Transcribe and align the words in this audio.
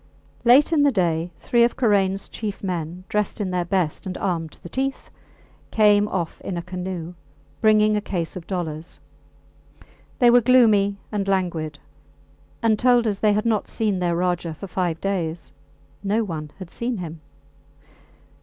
Late 0.43 0.73
in 0.73 0.81
the 0.81 0.91
day 0.91 1.31
three 1.39 1.63
of 1.63 1.77
Karains 1.77 2.27
chief 2.27 2.63
men, 2.63 3.03
dressed 3.07 3.39
in 3.39 3.51
their 3.51 3.63
best 3.63 4.07
and 4.07 4.17
armed 4.17 4.51
to 4.53 4.63
the 4.63 4.67
teeth, 4.67 5.11
came 5.69 6.07
off 6.07 6.41
in 6.41 6.57
a 6.57 6.63
canoe, 6.63 7.13
bringing 7.61 7.95
a 7.95 8.01
case 8.01 8.35
of 8.35 8.47
dollars. 8.47 8.99
They 10.17 10.31
were 10.31 10.41
gloomy 10.41 10.97
and 11.11 11.27
languid, 11.27 11.77
and 12.63 12.79
told 12.79 13.05
us 13.05 13.19
they 13.19 13.33
had 13.33 13.45
not 13.45 13.67
seen 13.67 13.99
their 13.99 14.15
Rajah 14.15 14.55
for 14.55 14.65
five 14.65 14.99
days. 14.99 15.53
No 16.03 16.23
one 16.23 16.49
had 16.57 16.71
seen 16.71 16.97
him! 16.97 17.21